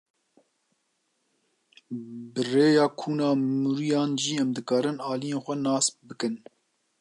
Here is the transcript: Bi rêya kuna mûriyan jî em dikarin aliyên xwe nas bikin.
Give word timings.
Bi 2.31 2.41
rêya 2.51 2.87
kuna 2.99 3.29
mûriyan 3.61 4.11
jî 4.21 4.33
em 4.43 4.49
dikarin 4.55 4.97
aliyên 5.11 5.41
xwe 5.45 5.55
nas 5.65 5.85
bikin. 6.07 6.35